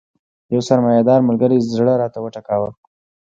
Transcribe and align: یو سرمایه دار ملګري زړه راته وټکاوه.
یو 0.53 0.61
سرمایه 0.69 1.03
دار 1.09 1.19
ملګري 1.27 1.57
زړه 1.75 1.93
راته 2.01 2.19
وټکاوه. 2.21 2.69